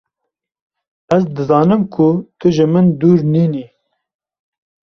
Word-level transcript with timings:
Ez 1.15 1.21
dizanim 1.35 1.81
ku 1.93 2.07
tu 2.37 2.47
ji 2.55 2.65
min 2.73 2.87
dûr 2.99 3.19
nîn 3.33 3.53
î 3.63 3.65